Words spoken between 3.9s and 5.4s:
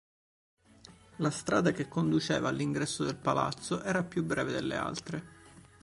più breve delle altre.